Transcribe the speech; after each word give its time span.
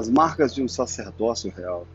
as 0.00 0.08
marcas 0.08 0.54
de 0.54 0.62
um 0.62 0.68
sacerdócio 0.68 1.52
real. 1.54 1.86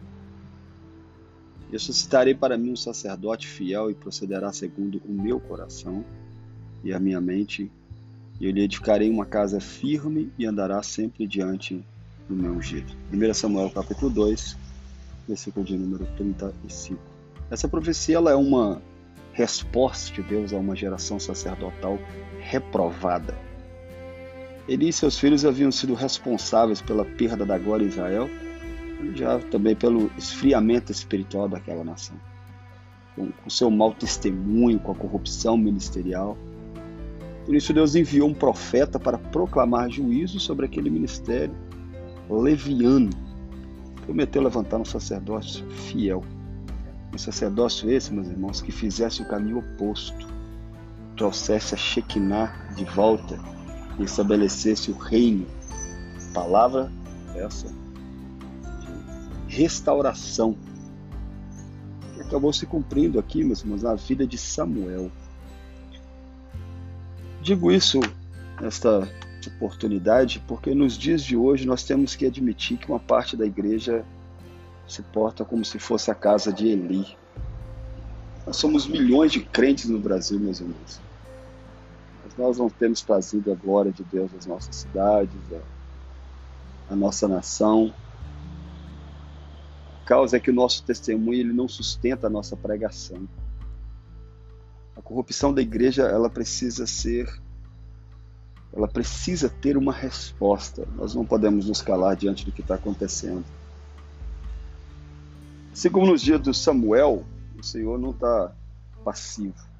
Eu 1.72 1.80
suscitarei 1.80 2.36
para 2.36 2.56
mim 2.56 2.72
um 2.72 2.76
sacerdote 2.76 3.48
fiel 3.48 3.90
e 3.90 3.96
procederá 3.96 4.54
segundo 4.54 5.02
o 5.04 5.12
meu 5.12 5.40
coração 5.40 6.06
e 6.84 6.94
a 6.94 7.00
minha 7.00 7.20
mente, 7.20 7.72
e 8.40 8.46
eu 8.46 8.52
lhe 8.52 8.62
edificarei 8.62 9.10
uma 9.10 9.26
casa 9.26 9.60
firme 9.60 10.32
e 10.38 10.46
andará 10.46 10.84
sempre 10.84 11.26
diante 11.26 11.84
do 12.30 12.36
meu 12.36 12.52
ungido. 12.52 12.94
1 13.12 13.34
Samuel 13.34 13.72
capítulo 13.72 14.12
2, 14.12 14.56
versículo 15.28 15.66
de 15.66 15.76
número 15.76 16.06
35. 16.16 17.02
Essa 17.50 17.68
profecia 17.68 18.18
ela 18.18 18.30
é 18.30 18.36
uma 18.36 18.80
resposta 19.34 20.14
de 20.14 20.22
Deus 20.22 20.54
a 20.54 20.58
uma 20.58 20.76
geração 20.76 21.20
sacerdotal 21.20 21.98
reprovada. 22.40 23.36
Ele 24.68 24.90
e 24.90 24.94
seus 24.94 25.20
filhos 25.20 25.46
haviam 25.46 25.72
sido 25.72 25.94
responsáveis 25.94 26.82
pela 26.82 27.06
perda 27.06 27.46
da 27.46 27.58
glória 27.58 27.86
em 27.86 27.88
Israel 27.88 28.30
e 29.04 29.16
já 29.16 29.38
também 29.40 29.76
pelo 29.76 30.10
esfriamento 30.18 30.92
espiritual 30.92 31.48
daquela 31.48 31.84
nação. 31.84 32.18
Com, 33.16 33.32
com 33.32 33.50
seu 33.50 33.70
mau 33.70 33.94
testemunho, 33.94 34.80
com 34.80 34.92
a 34.92 34.96
corrupção 34.96 35.56
ministerial. 35.56 36.36
Por 37.46 37.56
isso, 37.56 37.72
Deus 37.72 37.94
enviou 37.94 38.28
um 38.28 38.34
profeta 38.34 39.00
para 39.00 39.20
proclamar 39.20 39.90
juízo 39.90 40.40
sobre 40.40 40.66
aquele 40.66 40.90
ministério 40.90 41.56
leviano. 42.28 43.12
Prometeu 44.04 44.42
levantar 44.42 44.80
um 44.80 44.86
sacerdócio 44.86 45.64
fiel. 45.70 46.24
Um 47.14 47.18
sacerdócio 47.20 47.90
esse, 47.90 48.12
meus 48.12 48.28
irmãos, 48.28 48.62
que 48.62 48.72
fizesse 48.72 49.22
o 49.22 49.28
caminho 49.28 49.60
oposto, 49.60 50.28
trouxesse 51.16 51.76
a 51.76 51.78
Shekinah 51.78 52.74
de 52.76 52.84
volta 52.84 53.40
e 54.00 54.04
estabelecesse 54.04 54.92
o 54.92 54.98
reino. 54.98 55.46
Palavra 56.34 56.92
essa 57.36 57.68
de 59.48 59.56
restauração. 59.56 60.58
Que 62.14 62.22
acabou 62.22 62.52
se 62.52 62.66
cumprindo 62.66 63.20
aqui, 63.20 63.44
meus 63.44 63.62
irmãos, 63.62 63.84
na 63.84 63.96
vida 63.96 64.26
de 64.26 64.38
Samuel. 64.38 65.12
Digo 67.42 67.72
isso 67.72 68.00
nesta 68.60 69.08
oportunidade 69.48 70.44
porque 70.48 70.74
nos 70.74 70.98
dias 70.98 71.24
de 71.24 71.38
hoje 71.38 71.68
nós 71.68 71.84
temos 71.84 72.16
que 72.16 72.26
admitir 72.26 72.78
que 72.78 72.90
uma 72.90 73.00
parte 73.00 73.38
da 73.38 73.46
igreja 73.46 74.04
se 74.88 75.04
porta 75.04 75.46
como 75.46 75.64
se 75.64 75.78
fosse 75.78 76.10
a 76.10 76.16
casa 76.16 76.52
de 76.52 76.68
Eli. 76.68 77.06
Nós 78.46 78.58
somos 78.58 78.88
milhões 78.88 79.32
de 79.32 79.42
crentes 79.42 79.88
no 79.88 80.00
Brasil, 80.00 80.40
meus 80.40 80.60
irmãos 80.60 81.05
nós 82.38 82.58
não 82.58 82.70
temos 82.70 83.02
trazido 83.02 83.52
a 83.52 83.56
glória 83.56 83.92
de 83.92 84.04
Deus 84.04 84.34
às 84.34 84.46
nossas 84.46 84.76
cidades, 84.76 85.36
à 86.90 86.96
nossa 86.96 87.28
nação. 87.28 87.94
A 90.02 90.06
causa 90.06 90.38
é 90.38 90.40
que 90.40 90.52
o 90.52 90.54
nosso 90.54 90.84
testemunho 90.84 91.40
ele 91.40 91.54
não 91.54 91.68
sustenta 91.68 92.28
a 92.28 92.30
nossa 92.30 92.56
pregação. 92.56 93.28
A 94.96 95.02
corrupção 95.02 95.54
da 95.54 95.62
igreja 95.62 96.04
ela 96.04 96.30
precisa 96.30 96.86
ser, 96.86 97.28
ela 98.74 98.88
precisa 98.88 99.50
ter 99.50 99.78
uma 99.78 99.94
resposta. 99.94 100.86
Nós 100.96 101.16
não 101.16 101.26
podemos 101.26 101.68
nos 101.68 101.82
calar 101.82 102.16
diante 102.16 102.46
do 102.46 102.52
que 102.52 102.62
está 102.62 102.76
acontecendo. 102.76 103.46
Segundo 105.74 106.12
nos 106.12 106.22
dias 106.22 106.40
do 106.40 106.54
Samuel, 106.54 107.26
o 107.58 107.64
Senhor 107.64 107.98
não 107.98 108.12
está 108.12 108.54
passivo 109.04 109.75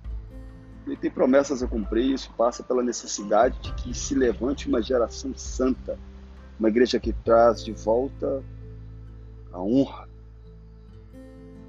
ele 0.86 0.96
tem 0.96 1.10
promessas 1.10 1.64
a 1.64 1.68
cumprir, 1.68 2.14
isso 2.14 2.32
passa 2.38 2.64
pela 2.64 2.84
necessidade 2.84 3.60
de 3.60 3.74
que 3.74 3.94
se 3.94 4.14
levante 4.14 4.68
uma 4.68 4.82
geração 4.82 5.34
santa, 5.36 5.98
uma 6.60 6.70
igreja 6.70 7.00
que 7.00 7.12
traz 7.12 7.64
de 7.64 7.72
volta 7.72 8.44
a 9.52 9.60
honra, 9.60 10.08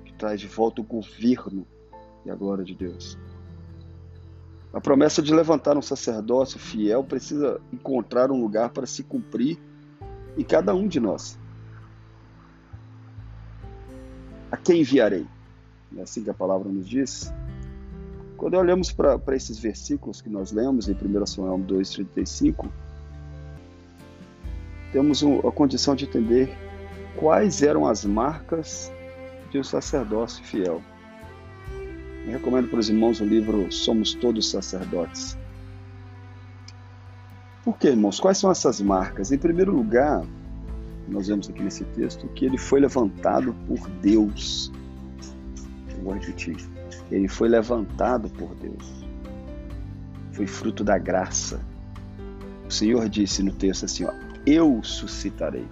que 0.05 0.13
traz 0.15 0.41
de 0.41 0.47
volta 0.47 0.81
o 0.81 0.85
governo 0.85 1.67
e 2.25 2.31
a 2.31 2.35
glória 2.35 2.65
de 2.65 2.75
Deus. 2.75 3.17
A 4.73 4.81
promessa 4.81 5.23
de 5.23 5.33
levantar 5.33 5.79
um 5.79 5.83
sacerdócio 5.83 6.59
fiel 6.59 7.03
precisa 7.03 7.61
encontrar 7.73 8.31
um 8.31 8.39
lugar 8.39 8.71
para 8.71 8.85
se 8.85 9.03
cumprir 9.03 9.59
em 10.37 10.45
cada 10.45 10.75
um 10.75 10.87
de 10.87 11.01
nós. 11.01 11.39
A 14.51 14.57
quem 14.57 14.81
enviarei? 14.81 15.27
É 15.97 16.03
assim 16.03 16.23
que 16.23 16.29
a 16.29 16.35
palavra 16.35 16.69
nos 16.69 16.87
diz. 16.87 17.33
Quando 18.37 18.55
olhamos 18.55 18.93
para 18.93 19.35
esses 19.35 19.59
versículos 19.59 20.21
que 20.21 20.29
nós 20.29 20.53
lemos 20.53 20.89
em 20.89 20.93
1 20.93 21.27
Samuel 21.27 21.59
2,35, 21.67 22.69
temos 24.93 25.23
a 25.23 25.51
condição 25.51 25.95
de 25.95 26.05
entender 26.05 26.55
quais 27.17 27.63
eram 27.63 27.87
as 27.87 28.05
marcas 28.05 28.93
de 29.51 29.59
um 29.59 29.65
sacerdócio 29.65 30.45
fiel. 30.45 30.83
Eu 32.27 32.33
recomendo 32.33 32.69
para 32.69 32.79
os 32.79 32.91
irmãos 32.91 33.21
o 33.21 33.25
livro 33.25 33.73
Somos 33.73 34.13
Todos 34.15 34.51
Sacerdotes. 34.51 35.37
Por 37.65 37.79
que, 37.79 37.89
irmãos? 37.89 38.21
Quais 38.21 38.39
são 38.39 38.51
essas 38.51 38.81
marcas? 38.81 39.33
Em 39.33 39.39
primeiro 39.39 39.75
lugar, 39.75 40.25
nós 41.09 41.29
vemos 41.29 41.49
aqui 41.49 41.63
nesse 41.63 41.85
texto 41.85 42.29
que 42.29 42.45
ele 42.45 42.59
foi 42.59 42.81
levantado 42.81 43.55
por 43.67 43.89
Deus. 44.03 44.71
Eu 45.97 46.05
vou 46.05 46.15
repetir 46.15 46.57
ele 47.11 47.29
foi 47.29 47.49
levantado 47.49 48.29
por 48.31 48.55
Deus. 48.55 49.05
Foi 50.33 50.47
fruto 50.47 50.83
da 50.83 50.99
graça. 50.99 51.61
O 52.69 52.73
Senhor 52.73 53.09
disse 53.09 53.43
no 53.43 53.53
texto 53.53 53.85
assim: 53.85 54.05
ó, 54.05 54.13
Eu 54.45 54.83
suscitarei. 54.83 55.67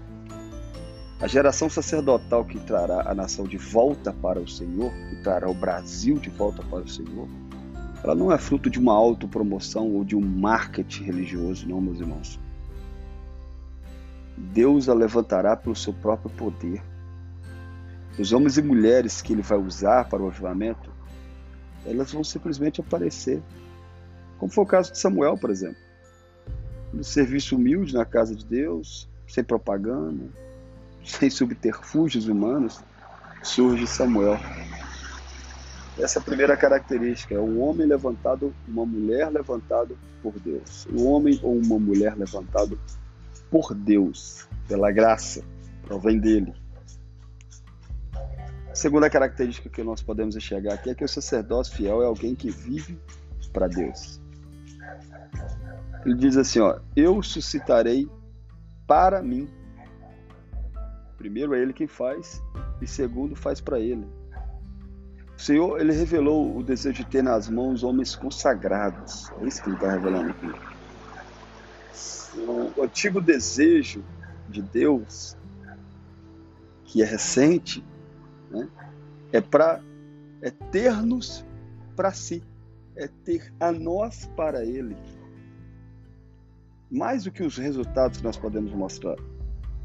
A 1.20 1.26
geração 1.26 1.70
sacerdotal 1.70 2.44
que 2.44 2.58
trará 2.60 3.10
a 3.10 3.14
nação 3.14 3.46
de 3.46 3.56
volta 3.56 4.12
para 4.12 4.40
o 4.40 4.48
Senhor, 4.48 4.92
que 5.08 5.22
trará 5.22 5.48
o 5.48 5.54
Brasil 5.54 6.18
de 6.18 6.28
volta 6.28 6.62
para 6.62 6.80
o 6.80 6.88
Senhor, 6.88 7.28
ela 8.02 8.14
não 8.14 8.30
é 8.30 8.36
fruto 8.36 8.68
de 8.68 8.78
uma 8.78 8.92
autopromoção 8.92 9.90
ou 9.92 10.04
de 10.04 10.14
um 10.14 10.20
marketing 10.20 11.04
religioso, 11.04 11.66
não, 11.66 11.80
meus 11.80 12.00
irmãos. 12.00 12.38
Deus 14.36 14.88
a 14.88 14.94
levantará 14.94 15.56
pelo 15.56 15.74
seu 15.74 15.92
próprio 15.92 16.30
poder. 16.30 16.82
Os 18.18 18.32
homens 18.32 18.58
e 18.58 18.62
mulheres 18.62 19.22
que 19.22 19.32
ele 19.32 19.42
vai 19.42 19.58
usar 19.58 20.08
para 20.08 20.22
o 20.22 20.26
avivamento 20.26 20.93
elas 21.84 22.12
vão 22.12 22.24
simplesmente 22.24 22.80
aparecer. 22.80 23.42
Como 24.38 24.50
foi 24.52 24.64
o 24.64 24.66
caso 24.66 24.92
de 24.92 24.98
Samuel, 24.98 25.36
por 25.36 25.50
exemplo. 25.50 25.76
No 26.92 27.02
serviço 27.02 27.56
humilde 27.56 27.94
na 27.94 28.04
casa 28.04 28.34
de 28.34 28.44
Deus, 28.44 29.08
sem 29.26 29.42
propaganda, 29.42 30.24
sem 31.04 31.28
subterfúgios 31.28 32.28
humanos, 32.28 32.80
surge 33.42 33.86
Samuel. 33.86 34.38
Essa 35.98 36.18
é 36.18 36.20
a 36.20 36.24
primeira 36.24 36.56
característica, 36.56 37.34
é 37.34 37.40
um 37.40 37.60
homem 37.60 37.86
levantado, 37.86 38.52
uma 38.66 38.84
mulher 38.84 39.30
levantado 39.30 39.96
por 40.22 40.38
Deus. 40.40 40.86
Um 40.92 41.06
homem 41.06 41.38
ou 41.42 41.56
uma 41.56 41.78
mulher 41.78 42.16
levantado 42.16 42.78
por 43.50 43.72
Deus, 43.74 44.48
pela 44.66 44.90
graça, 44.90 45.44
provém 45.86 46.18
dele. 46.18 46.52
Segunda 48.74 49.08
característica 49.08 49.68
que 49.68 49.84
nós 49.84 50.02
podemos 50.02 50.34
enxergar 50.34 50.74
aqui 50.74 50.90
é 50.90 50.94
que 50.94 51.04
o 51.04 51.08
sacerdócio 51.08 51.76
fiel 51.76 52.02
é 52.02 52.06
alguém 52.06 52.34
que 52.34 52.50
vive 52.50 52.98
para 53.52 53.68
Deus. 53.68 54.20
Ele 56.04 56.16
diz 56.16 56.36
assim, 56.36 56.58
ó, 56.58 56.80
eu 56.96 57.22
suscitarei 57.22 58.08
para 58.84 59.22
mim. 59.22 59.48
Primeiro 61.16 61.54
é 61.54 61.60
ele 61.60 61.72
quem 61.72 61.86
faz 61.86 62.42
e 62.82 62.86
segundo 62.86 63.36
faz 63.36 63.60
para 63.60 63.78
ele. 63.78 64.06
O 65.36 65.40
Senhor, 65.40 65.80
ele 65.80 65.92
revelou 65.92 66.56
o 66.56 66.62
desejo 66.62 67.04
de 67.04 67.10
ter 67.10 67.22
nas 67.22 67.48
mãos 67.48 67.84
homens 67.84 68.16
consagrados. 68.16 69.30
É 69.40 69.46
isso 69.46 69.62
que 69.62 69.68
ele 69.68 69.76
está 69.76 69.92
revelando 69.92 70.30
aqui. 70.30 70.52
O 72.76 72.82
antigo 72.82 73.20
desejo 73.20 74.04
de 74.48 74.60
Deus, 74.60 75.36
que 76.84 77.02
é 77.02 77.04
recente, 77.04 77.84
né? 78.54 78.68
É 79.32 79.40
para 79.40 79.80
é 80.40 80.50
ter-nos 80.70 81.44
para 81.96 82.12
si, 82.12 82.42
é 82.96 83.08
ter 83.24 83.52
a 83.58 83.72
nós 83.72 84.30
para 84.36 84.64
Ele. 84.64 84.96
Mais 86.90 87.24
do 87.24 87.32
que 87.32 87.42
os 87.42 87.56
resultados 87.56 88.18
que 88.18 88.24
nós 88.24 88.36
podemos 88.36 88.72
mostrar, 88.72 89.16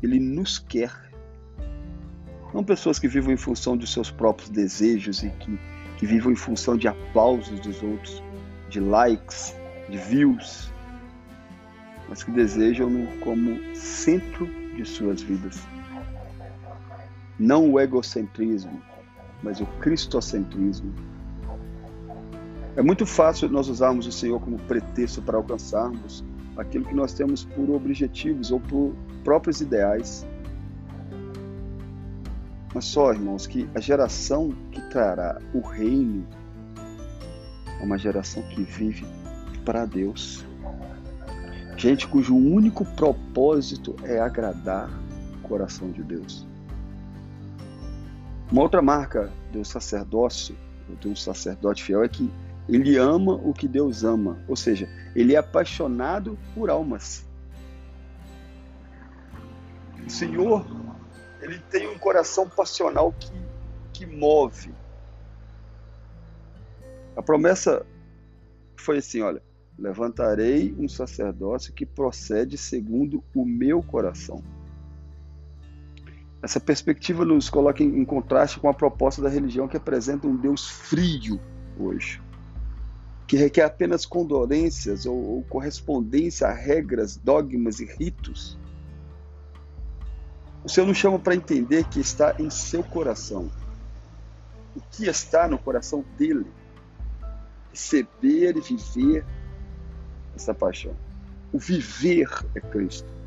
Ele 0.03 0.19
nos 0.19 0.59
quer. 0.59 0.91
Não 2.53 2.63
pessoas 2.63 2.99
que 2.99 3.07
vivam 3.07 3.31
em 3.33 3.37
função 3.37 3.77
de 3.77 3.87
seus 3.87 4.11
próprios 4.11 4.49
desejos 4.49 5.23
e 5.23 5.29
que, 5.29 5.59
que 5.97 6.05
vivam 6.05 6.31
em 6.31 6.35
função 6.35 6.75
de 6.75 6.87
aplausos 6.87 7.59
dos 7.61 7.81
outros, 7.81 8.21
de 8.69 8.79
likes, 8.79 9.55
de 9.89 9.97
views, 9.97 10.71
mas 12.09 12.23
que 12.23 12.31
desejam-no 12.31 13.07
como 13.19 13.57
centro 13.75 14.45
de 14.75 14.83
suas 14.83 15.21
vidas. 15.21 15.59
Não 17.39 17.71
o 17.71 17.79
egocentrismo, 17.79 18.81
mas 19.41 19.61
o 19.61 19.65
cristocentrismo. 19.79 20.93
É 22.75 22.81
muito 22.81 23.05
fácil 23.05 23.49
nós 23.49 23.69
usarmos 23.69 24.05
o 24.05 24.11
Senhor 24.11 24.39
como 24.41 24.59
pretexto 24.59 25.21
para 25.21 25.37
alcançarmos 25.37 26.23
aquilo 26.57 26.85
que 26.85 26.93
nós 26.93 27.13
temos 27.13 27.45
por 27.45 27.69
objetivos 27.69 28.51
ou 28.51 28.59
por 28.59 28.93
próprios 29.23 29.61
ideais. 29.61 30.27
Mas 32.73 32.85
só, 32.85 33.13
irmãos, 33.13 33.47
que 33.47 33.67
a 33.73 33.79
geração 33.79 34.53
que 34.71 34.81
trará 34.89 35.39
o 35.53 35.61
reino 35.61 36.27
é 37.79 37.83
uma 37.83 37.97
geração 37.97 38.43
que 38.43 38.63
vive 38.63 39.05
para 39.63 39.85
Deus. 39.85 40.45
Gente 41.77 42.05
cujo 42.07 42.35
único 42.35 42.83
propósito 42.95 43.95
é 44.03 44.19
agradar 44.19 44.89
o 45.33 45.47
coração 45.47 45.89
de 45.91 46.03
Deus. 46.03 46.48
Uma 48.51 48.63
outra 48.63 48.81
marca 48.81 49.31
do 49.51 49.63
sacerdócio, 49.63 50.57
de 50.99 51.07
um 51.07 51.15
sacerdote 51.15 51.83
fiel, 51.83 52.03
é 52.03 52.09
que 52.09 52.31
ele 52.67 52.97
ama 52.97 53.33
o 53.33 53.53
que 53.53 53.67
Deus 53.67 54.03
ama, 54.03 54.39
ou 54.47 54.55
seja, 54.55 54.89
ele 55.15 55.35
é 55.35 55.37
apaixonado 55.37 56.37
por 56.55 56.69
almas. 56.69 57.27
O 60.05 60.09
Senhor, 60.09 60.65
ele 61.41 61.59
tem 61.69 61.87
um 61.87 61.97
coração 61.99 62.49
passional 62.49 63.13
que, 63.13 63.31
que 63.93 64.05
move. 64.05 64.73
A 67.15 67.21
promessa 67.21 67.85
foi 68.75 68.97
assim: 68.97 69.21
olha, 69.21 69.43
levantarei 69.77 70.73
um 70.77 70.87
sacerdócio 70.87 71.73
que 71.73 71.85
procede 71.85 72.57
segundo 72.57 73.23
o 73.35 73.45
meu 73.45 73.83
coração. 73.83 74.43
Essa 76.41 76.59
perspectiva 76.59 77.25
nos 77.25 77.49
coloca 77.49 77.83
em, 77.83 78.05
contraste 78.05 78.59
com 78.59 78.69
a 78.69 78.73
proposta 78.73 79.21
da 79.21 79.29
religião 79.29 79.67
que 79.67 79.77
apresenta 79.77 80.27
um 80.27 80.35
Deus 80.35 80.69
frio 80.69 81.39
hoje 81.77 82.21
que 83.29 83.37
requer 83.37 83.61
apenas 83.61 84.07
condolências 84.07 85.05
ou, 85.05 85.15
ou 85.15 85.43
correspondência 85.43 86.47
a 86.47 86.51
regras, 86.51 87.15
dogmas 87.15 87.79
e 87.79 87.85
ritos. 87.85 88.57
O 90.63 90.67
Senhor 90.67 90.87
nos 90.87 90.97
chama 90.97 91.19
para 91.19 91.35
entender 91.35 91.83
que 91.89 91.99
está 91.99 92.35
em 92.39 92.49
seu 92.49 92.83
coração. 92.83 93.51
O 94.75 94.81
que 94.81 95.07
está 95.07 95.47
no 95.47 95.59
coração 95.59 96.03
dele. 96.17 96.47
Receber 97.69 98.57
e 98.57 98.61
viver 98.61 99.23
essa 100.35 100.51
paixão. 100.51 100.95
O 101.53 101.59
viver 101.59 102.27
é 102.55 102.59
Cristo. 102.59 103.18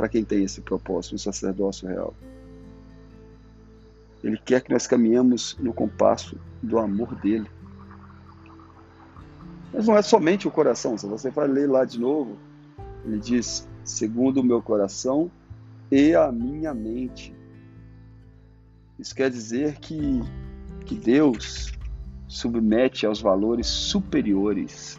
Para 0.00 0.08
quem 0.08 0.24
tem 0.24 0.44
esse 0.44 0.62
propósito, 0.62 1.14
o 1.14 1.18
sacerdócio 1.18 1.86
real. 1.86 2.14
Ele 4.24 4.38
quer 4.38 4.62
que 4.62 4.72
nós 4.72 4.86
caminhemos 4.86 5.58
no 5.60 5.74
compasso 5.74 6.40
do 6.62 6.78
amor 6.78 7.14
dele. 7.16 7.46
Mas 9.70 9.86
não 9.86 9.98
é 9.98 10.00
somente 10.00 10.48
o 10.48 10.50
coração, 10.50 10.96
se 10.96 11.06
você 11.06 11.28
vai 11.28 11.46
ler 11.46 11.68
lá 11.68 11.84
de 11.84 12.00
novo, 12.00 12.38
ele 13.04 13.18
diz: 13.18 13.68
segundo 13.84 14.38
o 14.38 14.42
meu 14.42 14.62
coração 14.62 15.30
e 15.90 16.14
a 16.14 16.32
minha 16.32 16.72
mente. 16.72 17.36
Isso 18.98 19.14
quer 19.14 19.28
dizer 19.28 19.80
que, 19.80 20.22
que 20.86 20.94
Deus 20.94 21.74
submete 22.26 23.04
aos 23.04 23.20
valores 23.20 23.66
superiores. 23.66 24.98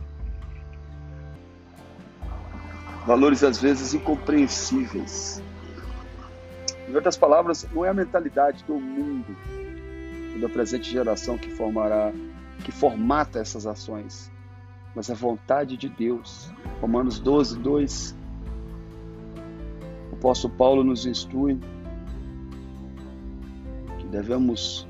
Valores 3.05 3.43
às 3.43 3.59
vezes 3.59 3.93
incompreensíveis. 3.93 5.41
Em 6.87 6.95
outras 6.95 7.17
palavras, 7.17 7.67
não 7.73 7.83
é 7.83 7.89
a 7.89 7.93
mentalidade 7.93 8.63
do 8.65 8.75
mundo, 8.75 9.35
da 10.39 10.47
presente 10.47 10.89
geração 10.89 11.37
que 11.37 11.49
formará, 11.49 12.11
que 12.63 12.71
formata 12.71 13.39
essas 13.39 13.65
ações, 13.65 14.31
mas 14.95 15.09
a 15.09 15.15
vontade 15.15 15.77
de 15.77 15.89
Deus. 15.89 16.51
Romanos 16.79 17.19
12, 17.19 17.57
2. 17.59 18.17
O 20.11 20.15
apóstolo 20.15 20.53
Paulo 20.53 20.83
nos 20.83 21.05
instrui 21.05 21.59
que 23.97 24.07
devemos 24.07 24.87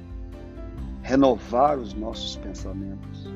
renovar 1.02 1.78
os 1.78 1.94
nossos 1.94 2.36
pensamentos. 2.38 3.30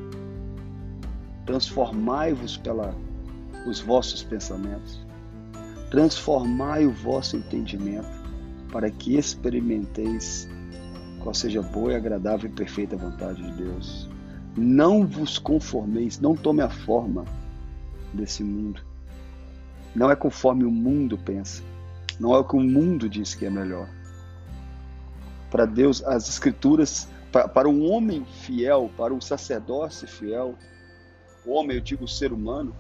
Transformai-vos 1.45 2.57
pela 2.57 2.95
os 3.65 3.79
vossos 3.79 4.23
pensamentos. 4.23 5.05
Transformai 5.89 6.85
o 6.85 6.91
vosso 6.91 7.37
entendimento 7.37 8.23
para 8.71 8.89
que 8.89 9.17
experimenteis 9.17 10.47
qual 11.21 11.33
seja 11.33 11.61
boa 11.61 11.93
e 11.93 11.95
agradável 11.95 12.49
e 12.49 12.53
perfeita 12.53 12.97
vontade 12.97 13.41
de 13.41 13.63
Deus. 13.63 14.09
Não 14.55 15.05
vos 15.05 15.37
conformeis, 15.37 16.19
não 16.19 16.35
tome 16.35 16.61
a 16.61 16.69
forma 16.69 17.25
desse 18.13 18.43
mundo. 18.43 18.81
Não 19.95 20.11
é 20.11 20.15
conforme 20.15 20.63
o 20.65 20.71
mundo 20.71 21.17
pensa. 21.17 21.63
Não 22.19 22.33
é 22.33 22.37
o 22.37 22.43
que 22.43 22.55
o 22.55 22.59
mundo 22.59 23.09
diz 23.09 23.33
que 23.33 23.45
é 23.45 23.49
melhor. 23.49 23.89
Para 25.49 25.65
Deus, 25.65 26.03
as 26.03 26.29
Escrituras, 26.29 27.07
para, 27.31 27.47
para 27.47 27.69
um 27.69 27.89
homem 27.89 28.25
fiel, 28.25 28.89
para 28.97 29.13
um 29.13 29.21
sacerdócio 29.21 30.07
fiel, 30.07 30.55
o 31.45 31.51
homem, 31.51 31.77
eu 31.77 31.81
digo 31.81 32.05
o 32.05 32.07
ser 32.07 32.33
humano, 32.33 32.75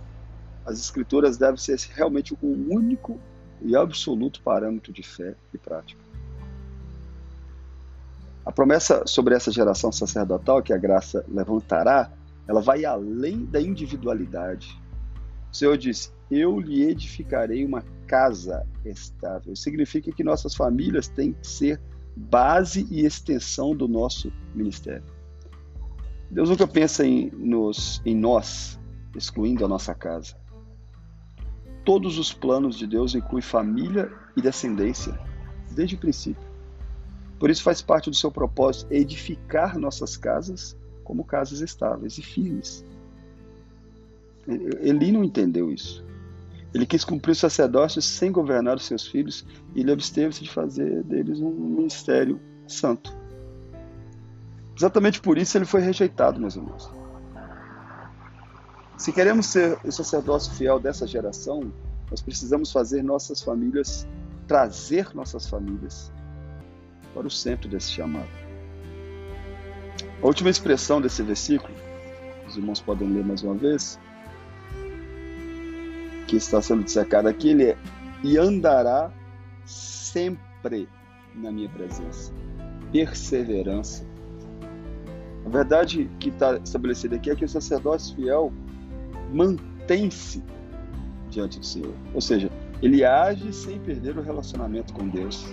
as 0.65 0.79
Escrituras 0.79 1.37
devem 1.37 1.57
ser 1.57 1.77
realmente 1.93 2.33
o 2.33 2.37
único 2.41 3.19
e 3.61 3.75
absoluto 3.75 4.41
parâmetro 4.41 4.91
de 4.91 5.03
fé 5.03 5.35
e 5.53 5.57
prática. 5.57 6.03
A 8.45 8.51
promessa 8.51 9.05
sobre 9.07 9.33
essa 9.33 9.51
geração 9.51 9.91
sacerdotal 9.91 10.61
que 10.61 10.73
a 10.73 10.77
graça 10.77 11.25
levantará, 11.27 12.11
ela 12.47 12.61
vai 12.61 12.85
além 12.85 13.45
da 13.45 13.59
individualidade. 13.59 14.79
O 15.51 15.55
Senhor 15.55 15.77
disse: 15.77 16.11
Eu 16.29 16.59
lhe 16.59 16.83
edificarei 16.83 17.65
uma 17.65 17.83
casa 18.05 18.65
estável. 18.83 19.55
Significa 19.55 20.11
que 20.11 20.23
nossas 20.23 20.53
famílias 20.53 21.07
têm 21.07 21.33
que 21.33 21.47
ser 21.47 21.81
base 22.15 22.87
e 22.91 23.03
extensão 23.03 23.75
do 23.75 23.87
nosso 23.87 24.31
ministério. 24.53 25.03
Deus 26.29 26.49
nunca 26.49 26.67
pensa 26.67 27.05
em, 27.05 27.31
nos, 27.31 28.01
em 28.05 28.15
nós, 28.15 28.79
excluindo 29.15 29.65
a 29.65 29.67
nossa 29.67 29.93
casa. 29.95 30.35
Todos 31.85 32.17
os 32.17 32.33
planos 32.33 32.77
de 32.77 32.87
Deus 32.87 33.13
incluem 33.13 33.43
família 33.43 34.11
e 34.35 34.41
descendência, 34.41 35.17
desde 35.71 35.95
o 35.95 35.99
princípio. 35.99 36.43
Por 37.39 37.49
isso 37.49 37.61
faz 37.61 37.81
parte 37.81 38.09
do 38.09 38.15
seu 38.15 38.31
propósito 38.31 38.91
edificar 38.91 39.77
nossas 39.77 40.17
casas 40.17 40.75
como 41.03 41.23
casas 41.23 41.61
estáveis 41.61 42.17
e 42.17 42.23
firmes. 42.23 42.83
Eli 44.47 45.11
não 45.11 45.23
entendeu 45.23 45.71
isso. 45.71 46.03
Ele 46.73 46.85
quis 46.85 47.05
cumprir 47.05 47.31
o 47.31 47.35
sacerdócio 47.35 48.01
sem 48.01 48.31
governar 48.31 48.75
os 48.75 48.85
seus 48.85 49.07
filhos 49.07 49.45
e 49.73 49.81
ele 49.81 49.91
absteve-se 49.91 50.43
de 50.43 50.49
fazer 50.49 51.03
deles 51.03 51.39
um 51.39 51.51
ministério 51.51 52.39
santo. 52.67 53.15
Exatamente 54.75 55.21
por 55.21 55.37
isso 55.37 55.57
ele 55.57 55.65
foi 55.65 55.81
rejeitado, 55.81 56.39
meus 56.39 56.55
irmãos. 56.55 56.91
Se 58.97 59.11
queremos 59.11 59.47
ser 59.47 59.77
o 59.83 59.91
sacerdócio 59.91 60.53
fiel 60.53 60.79
dessa 60.79 61.05
geração, 61.05 61.71
nós 62.09 62.21
precisamos 62.21 62.71
fazer 62.71 63.03
nossas 63.03 63.41
famílias, 63.41 64.07
trazer 64.47 65.13
nossas 65.13 65.47
famílias 65.47 66.11
para 67.13 67.27
o 67.27 67.31
centro 67.31 67.67
desse 67.69 67.91
chamado. 67.91 68.29
A 70.21 70.25
última 70.25 70.49
expressão 70.49 71.01
desse 71.01 71.21
versículo, 71.23 71.73
os 72.47 72.55
irmãos 72.55 72.79
podem 72.79 73.07
ler 73.11 73.25
mais 73.25 73.43
uma 73.43 73.55
vez, 73.55 73.99
que 76.27 76.37
está 76.37 76.61
sendo 76.61 76.83
dissecado 76.83 77.27
aqui, 77.27 77.49
ele 77.49 77.65
é 77.65 77.77
e 78.23 78.37
andará 78.37 79.11
sempre 79.65 80.87
na 81.35 81.51
minha 81.51 81.69
presença. 81.69 82.33
Perseverança. 82.91 84.05
A 85.45 85.49
verdade 85.49 86.09
que 86.19 86.29
está 86.29 86.57
estabelecida 86.57 87.17
aqui 87.17 87.29
é 87.29 87.35
que 87.35 87.45
o 87.45 87.49
sacerdócio 87.49 88.15
fiel 88.15 88.51
mantém-se 89.33 90.43
diante 91.29 91.59
do 91.59 91.65
Senhor. 91.65 91.93
Ou 92.13 92.21
seja, 92.21 92.49
ele 92.81 93.03
age 93.03 93.51
sem 93.53 93.79
perder 93.79 94.17
o 94.17 94.21
relacionamento 94.21 94.93
com 94.93 95.07
Deus. 95.07 95.45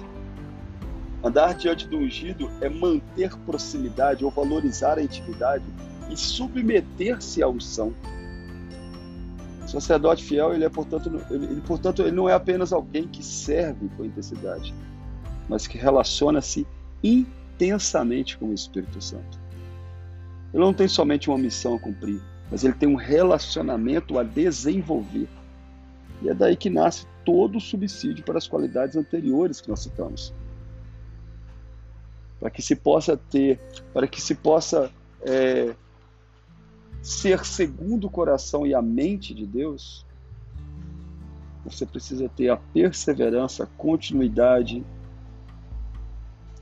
Andar 1.25 1.55
diante 1.55 1.87
do 1.87 1.99
ungido 1.99 2.51
é 2.61 2.69
manter 2.69 3.37
proximidade 3.47 4.25
ou 4.25 4.31
valorizar 4.31 4.99
a 4.99 5.03
intimidade 5.03 5.65
e 6.11 6.17
submeter-se 6.17 7.43
à 7.43 7.49
unção. 7.49 7.95
O 9.65 9.69
sacerdote 9.69 10.25
fiel, 10.25 10.53
ele 10.53 10.65
é, 10.65 10.69
portanto, 10.69 11.09
ele, 11.31 11.45
ele, 11.45 11.61
portanto, 11.61 12.03
ele 12.03 12.11
não 12.11 12.29
é 12.29 12.35
apenas 12.35 12.73
alguém 12.73 13.07
que 13.07 13.25
serve 13.25 13.89
com 13.97 14.05
intensidade, 14.05 14.75
mas 15.49 15.67
que 15.67 15.79
relaciona-se 15.79 16.67
intensamente 17.03 18.37
com 18.37 18.47
o 18.47 18.55
Espírito 18.55 19.01
Santo. 19.01 19.41
Ele 20.53 20.63
não 20.63 20.75
tem 20.75 20.89
somente 20.89 21.31
uma 21.31 21.39
missão 21.39 21.77
a 21.77 21.79
cumprir, 21.79 22.21
mas 22.53 22.63
ele 22.63 22.75
tem 22.75 22.89
um 22.89 22.95
relacionamento 22.95 24.17
a 24.17 24.23
desenvolver. 24.23 25.29
E 26.23 26.29
é 26.29 26.35
daí 26.35 26.57
que 26.57 26.71
nasce 26.71 27.05
todo 27.25 27.59
o 27.59 27.61
subsídio 27.61 28.25
para 28.25 28.39
as 28.39 28.47
qualidades 28.47 28.95
anteriores 28.95 29.61
que 29.61 29.69
nós 29.69 29.81
citamos 29.81 30.33
para 32.43 32.51
que 32.51 32.61
se 32.61 32.75
possa 32.75 33.17
ter, 33.17 33.61
para 33.95 34.09
que 34.09 34.21
se 34.21 34.35
possa 34.35 34.91
é, 35.21 35.77
ser 37.01 37.45
segundo 37.45 38.09
o 38.09 38.11
coração 38.11 38.67
e 38.67 38.75
a 38.75 38.83
mente 38.83 39.33
de 39.33 39.47
Deus, 39.47 40.05
você 41.65 41.87
precisa 41.87 42.29
ter 42.29 42.49
a 42.49 42.57
perseverança, 42.57 43.63
a 43.63 43.67
continuidade, 43.79 44.85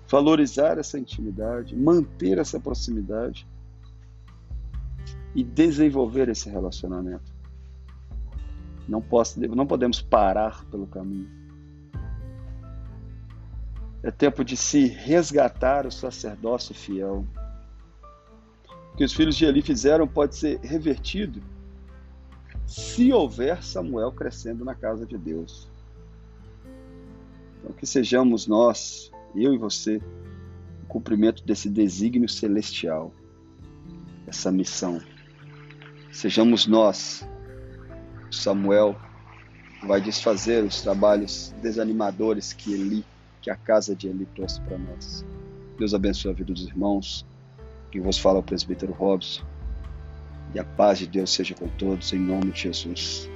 valorizar 0.07 0.77
essa 0.77 0.99
intimidade, 0.99 1.75
manter 1.75 2.37
essa 2.37 2.61
proximidade 2.61 3.49
e 5.35 5.45
desenvolver 5.45 6.29
esse 6.29 6.49
relacionamento. 6.49 7.33
Não, 8.89 9.01
posso, 9.01 9.41
não 9.41 9.67
podemos 9.67 10.01
parar 10.01 10.65
pelo 10.67 10.87
caminho. 10.87 11.31
É 14.03 14.11
tempo 14.11 14.45
de 14.45 14.57
se 14.57 14.87
resgatar 14.87 15.87
o 15.87 15.93
sacerdócio 15.93 16.75
fiel. 16.75 17.25
O 18.93 18.97
que 18.97 19.05
os 19.05 19.13
filhos 19.13 19.37
de 19.37 19.45
Eli 19.45 19.63
fizeram 19.63 20.09
pode 20.09 20.37
ser 20.37 20.59
revertido 20.61 21.43
se 22.67 23.13
houver 23.13 23.63
Samuel 23.63 24.13
crescendo 24.13 24.65
na 24.65 24.75
casa 24.75 25.05
de 25.05 25.19
Deus. 25.19 25.69
Então, 27.59 27.73
que 27.73 27.85
sejamos 27.85 28.47
nós, 28.47 29.11
eu 29.35 29.53
e 29.53 29.59
você, 29.59 30.01
o 30.85 30.87
cumprimento 30.87 31.45
desse 31.45 31.69
desígnio 31.69 32.29
celestial, 32.29 33.13
essa 34.27 34.51
missão. 34.51 35.01
Sejamos 36.12 36.67
nós, 36.67 37.26
Samuel 38.31 38.97
vai 39.83 40.00
desfazer 40.00 40.62
os 40.64 40.83
trabalhos 40.83 41.55
desanimadores 41.62 42.52
que 42.52 42.73
Eli, 42.73 43.05
que 43.40 43.50
a 43.50 43.57
casa 43.57 43.95
de 43.95 44.09
Eli 44.09 44.26
trouxe 44.35 44.61
para 44.61 44.76
nós. 44.76 45.25
Deus 45.79 45.95
abençoe 45.95 46.31
a 46.31 46.35
vida 46.35 46.52
dos 46.52 46.67
irmãos. 46.67 47.26
Que 47.90 47.99
vos 47.99 48.19
fala 48.19 48.38
o 48.38 48.43
presbítero 48.43 48.93
Robson. 48.93 49.43
E 50.55 50.59
a 50.59 50.64
paz 50.64 50.99
de 50.99 51.07
Deus 51.07 51.33
seja 51.33 51.55
com 51.55 51.69
todos, 51.69 52.12
em 52.12 52.19
nome 52.19 52.52
de 52.52 52.61
Jesus. 52.61 53.29